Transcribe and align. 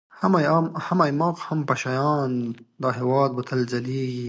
هم 0.89 0.99
ايـــماق 1.03 1.35
و 1.39 1.43
هم 1.47 1.59
پـــشــه 1.67 1.89
یــــیــان، 1.95 2.31
دا 2.81 2.89
هـــیــواد 2.97 3.31
به 3.35 3.41
تــل 3.49 3.61
ځلــــــیــــږي 3.71 4.19